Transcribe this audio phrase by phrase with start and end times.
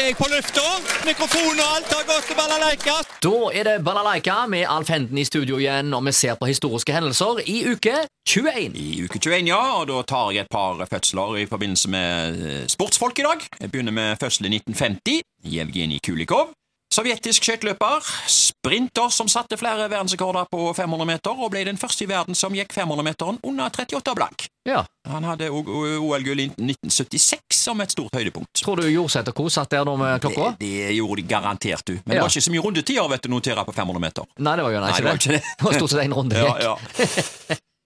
[0.00, 0.64] er jeg på lufta.
[1.06, 2.96] Mikrofon og alt har gått til balalaika.
[3.24, 6.92] Da er det Balalaika med Alf Henden i studio igjen, og vi ser på historiske
[6.92, 7.94] hendelser i uke
[8.28, 8.76] 21.
[8.76, 12.62] I uke 21, ja, og da tar jeg et par fødsler i forbindelse med eh,
[12.68, 13.48] sportsfolk i dag.
[13.60, 15.22] Jeg begynner med fødselen i 1950.
[15.56, 16.52] Jevgenij Kulikov.
[16.96, 22.08] Sovjetisk skøyteløper, sprinter som satte flere verdensrekorder på 500 meter, og ble den første i
[22.08, 24.46] verden som gikk 500-meteren under 38 blank.
[24.64, 24.80] Ja.
[25.10, 28.48] Han hadde òg OL-gull i 1976 som et stort høydepunkt.
[28.62, 29.48] Tror du og co.
[29.52, 30.54] satt der nå med klokka?
[30.56, 31.92] Det, det gjorde de garantert, du.
[32.06, 32.22] Men Ja.
[32.22, 34.24] det var ikke så mye rundetider vet du, notere på 500 meter.
[34.38, 35.42] Nei, det var jo nei, Nei, ikke det var ikke det.
[35.58, 36.36] Det var stort sett én runde.
[36.40, 36.76] Ja, ja.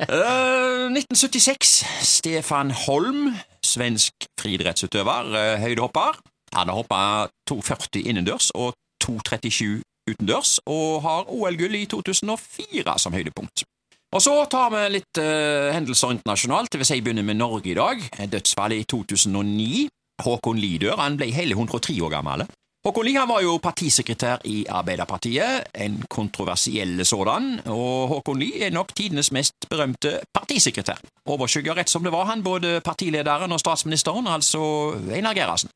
[0.00, 1.72] Uh, 1976.
[2.06, 3.34] Stefan Holm,
[3.66, 6.22] svensk friidrettsutøver, uh, høydehopper.
[6.54, 7.02] Han har hoppa
[7.50, 8.72] 2,40 innendørs og
[9.04, 13.64] 2,37 utendørs, og har OL-gull i 2004 som høydepunkt.
[14.10, 18.02] Og så tar vi litt uh, hendelser internasjonalt, vil si begynner med Norge i dag.
[18.32, 19.86] Dødsfallet i 2009.
[20.20, 20.98] Håkon Lidør.
[21.00, 22.42] Han ble hele 103 år gammel.
[22.80, 28.94] Håkon Lie var jo partisekretær i Arbeiderpartiet, en kontroversiell sådan, og Håkon Lie er nok
[28.96, 31.02] tidenes mest berømte partisekretær.
[31.28, 34.62] Overskygger rett som det var han både partilederen og statsministeren, altså
[35.12, 35.68] Einar Gerhardsen.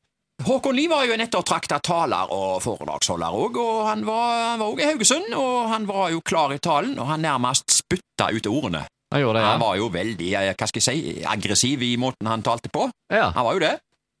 [0.45, 4.81] Håkon Lie var jo en ettertrakta taler og foredragsholder òg, og han var han òg
[4.83, 8.83] i Haugesund, og han var jo klar i talen, og han nærmest spytta ut ordene.
[9.13, 9.51] Han det, ja.
[9.53, 12.89] Han var jo veldig, eh, hva skal jeg si, aggressiv i måten han talte på.
[13.09, 13.31] ja.
[13.33, 13.73] Han var jo det.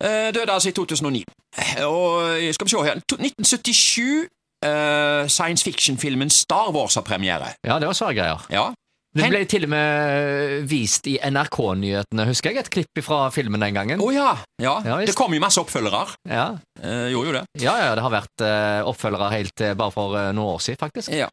[0.03, 1.23] Eh, Døde altså i 2009.
[1.85, 4.27] Og eh, skal vi se her 1977
[4.65, 7.53] uh, science fiction-filmen Star Wars har premiere.
[7.63, 8.47] Ja, det var svære greier.
[8.49, 8.71] Ja.
[9.15, 13.77] Det ble til og med vist i NRK-nyhetene, husker jeg, et klipp fra filmen den
[13.77, 14.01] gangen.
[14.03, 14.33] Å ja.
[14.61, 14.73] ja.
[14.83, 14.97] Ja.
[15.07, 16.03] Det kom jo masse oppfølgere.
[16.29, 16.47] Ja,
[16.85, 17.43] Eh, gjorde jo det.
[17.63, 20.77] ja, ja det har vært eh, oppfølgere helt eh, bare for eh, noen år siden,
[20.83, 21.09] faktisk.
[21.15, 21.29] Ja.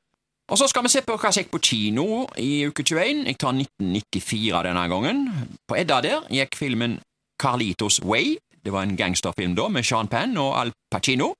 [0.52, 2.06] Og så skal vi se på hva som gikk på kino
[2.39, 3.27] i uke 21.
[3.27, 5.22] Jeg tar 1994 denne gangen.
[5.69, 6.98] På Edda der gikk filmen
[7.42, 8.36] Carlitos Way.
[8.62, 11.33] Det var en gangsterfilm da, med Sean Penn og Al Pacino.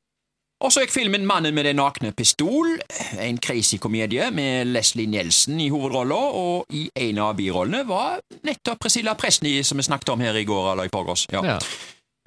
[0.63, 2.77] Og så gikk filmen Mannen med den nakne pistol,
[3.19, 8.85] en crazy komedie med Leslie Nielsen i hovedrolla, og i en av birollene var nettopp
[8.85, 11.27] Priscilla Presney, som vi snakket om her i går eller i forgårs.
[11.35, 11.43] Ja.
[11.55, 11.57] Ja.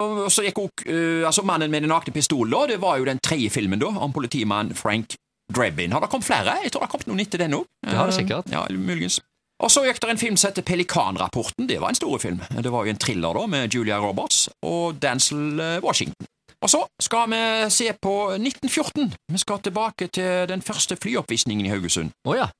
[0.04, 3.08] Og så gikk også, uh, altså Mannen med den nakne pistol, da, det var jo
[3.08, 5.16] den tredje filmen da, om politimannen Frank
[5.56, 5.96] Drebin.
[5.96, 6.58] Har det kommet flere?
[6.62, 7.64] Jeg tror det har kommet noen etter den òg.
[7.86, 8.52] Det har det sikkert.
[8.52, 9.22] Ja, muligens.
[9.64, 11.64] Og så gikk det en film som heter Pelikanrapporten.
[11.70, 12.42] Det var en stor film.
[12.52, 16.25] Det var jo en thriller da, med Julia Roberts og Dancel eh, Washington.
[16.64, 17.40] Og så skal vi
[17.70, 19.12] se på 1914.
[19.32, 22.14] Vi skal tilbake til den første flyoppvisningen i Haugesund.
[22.26, 22.50] Å ja,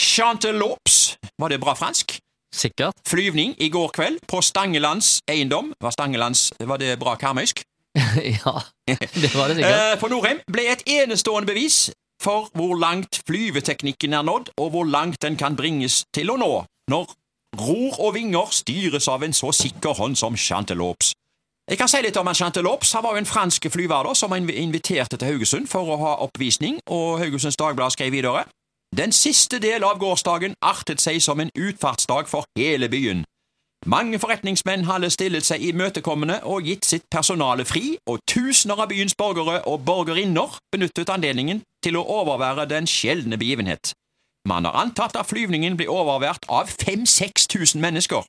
[0.00, 1.18] Chantelops.
[1.38, 2.16] Var det bra fransk?
[2.54, 2.94] sikkert.
[3.08, 5.72] Flyvning i går kveld på Stangelands eiendom.
[5.80, 7.62] Var Stangelands Var det bra karmøysk?
[8.44, 8.54] ja,
[8.88, 9.92] det var det sikkert.
[9.92, 11.90] Eh, på Norheim ble et enestående bevis
[12.22, 16.52] for hvor langt flyveteknikken er nådd, og hvor langt den kan bringes til å nå,
[16.90, 17.10] når
[17.58, 21.12] ror og vinger styres av en så sikker hånd som Chantelops.
[21.72, 22.90] Jeg kan si litt om en Chantelops.
[22.92, 26.82] Han var jo en fransk flyver som inv- inviterte til Haugesund for å ha oppvisning,
[26.86, 28.42] og Haugesunds Dagblad skrev videre.
[28.96, 33.24] Den siste del av gårsdagen artet seg som en utfartsdag for hele byen.
[33.86, 39.16] Mange forretningsmenn hadde stillet seg imøtekommende og gitt sitt personale fri, og tusener av byens
[39.16, 43.94] borgere og borgerinner benyttet anledningen til å overvære den sjeldne begivenhet.
[44.44, 48.28] Man har antatt at flyvningen ble overvært av 5000-6000 mennesker.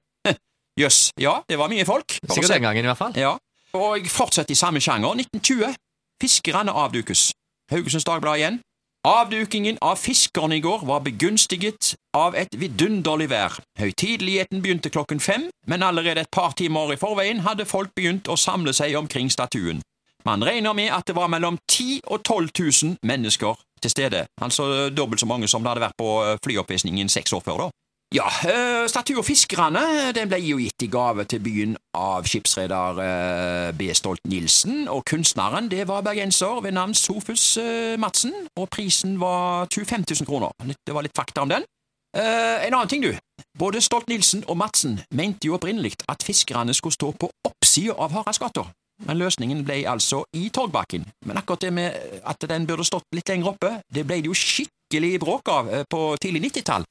[0.79, 2.15] Jøss, ja, det var mye folk.
[2.25, 3.13] Sikkert den gangen, i hvert fall.
[3.17, 3.35] ja,
[3.73, 5.13] og jeg fortsetter i samme sjanger.
[5.21, 5.75] 1920.
[6.21, 7.31] Fiskerne avdukes.
[7.71, 8.59] Haugesunds Dagblad igjen.
[9.03, 13.57] Avdukingen av fiskerne i går var begunstiget av et vidunderlig vær.
[13.79, 18.37] Høytideligheten begynte klokken fem, men allerede et par timer i forveien hadde folk begynt å
[18.39, 19.81] samle seg omkring statuen.
[20.23, 24.89] Man regner med at det var mellom 10 og 12 000 mennesker til stede, altså
[24.95, 27.82] dobbelt så mange som det hadde vært på eh, flyoppvisningen seks år før, da.
[28.13, 33.69] Ja, eh, statuen Fiskerne den ble jo gitt i gave til byen av skipsreder eh,
[33.73, 33.87] B.
[33.97, 40.05] Stolt-Nielsen, og kunstneren det var bergenser ved navn Sofus eh, Madsen, og prisen var 25
[40.05, 40.53] 000 kroner.
[40.61, 41.65] Det var litt fakta om den.
[42.13, 43.17] En annen ting, du.
[43.57, 48.67] Både Stolt-Nielsen og Madsen mente jo opprinnelig at fiskerne skulle stå på oppsida av Haraldsgata,
[49.07, 51.09] men løsningen ble altså i Torgbakken.
[51.25, 54.37] Men akkurat det med at den burde stått litt lenger oppe, det ble det jo
[54.37, 56.85] skikkelig bråk av på tidlig 90-tall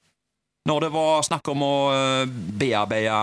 [0.69, 3.17] når det var snakk om å øh, bearbeide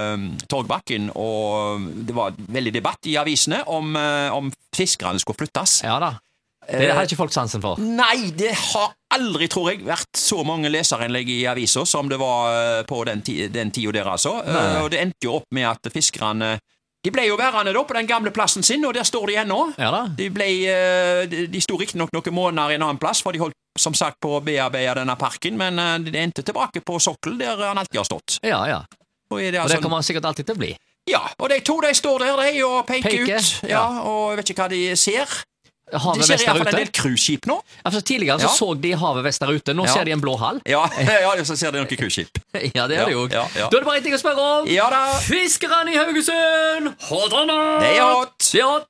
[0.00, 5.82] øh, Torgbakken, og det var veldig debatt i avisene om, øh, om fiskerne skulle flyttes.
[5.84, 6.14] Ja da.
[6.66, 7.78] Det har ikke folk sansen for.
[7.78, 12.82] Nei, det har aldri, tror jeg, vært så mange leserinnlegg i avisa som det var
[12.90, 14.40] på den, ti den tida der, altså.
[14.42, 14.64] Nei.
[14.72, 16.56] Eh, Og det endte jo opp med at fiskerne
[17.06, 19.60] De ble jo værende da på den gamle plassen sin, og der står de ennå.
[19.78, 20.00] Ja da.
[20.18, 23.38] De, ble, eh, de, de sto riktignok noen måneder i en annen plass, for de
[23.44, 27.38] holdt som sagt på å bearbeide denne parken, men eh, de endte tilbake på sokkel
[27.40, 28.38] der han alltid har stått.
[28.42, 28.82] Ja, ja.
[29.30, 30.76] Og, det Og altså, det kommer han sikkert alltid til å bli.
[31.10, 33.70] Ja, og de to de står der de og peker, Peker, ut.
[33.70, 33.84] Ja.
[34.06, 35.36] Og jeg vet ikke hva de ser.
[35.94, 37.60] Havet De ser iallfall en del cruiseskip nå.
[37.86, 38.54] Altså, tidligere så, Ja.
[38.58, 39.92] så de havet vest der ute, nå Ja.
[39.92, 40.60] ser de en blå hall.
[40.66, 42.40] Ja, ja så ser de noen cruiseskip.
[42.74, 43.28] Ja, det er det jo.
[43.28, 44.66] Da er det bare én ting å spørre om.
[44.66, 45.14] Ja da.
[45.22, 46.90] Fiskerne i Haugesund!
[47.06, 47.80] Hot or not?
[47.84, 48.38] Det er hot.
[48.50, 48.84] Det er hot.